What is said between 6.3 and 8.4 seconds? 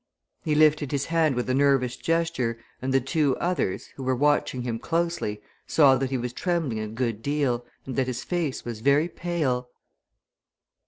trembling a good deal, and that his